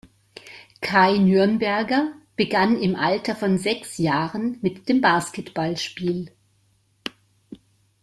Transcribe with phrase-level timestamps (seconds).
[0.81, 6.31] Kai Nürnberger begann im Alter von sechs Jahren mit dem Basketballspiel.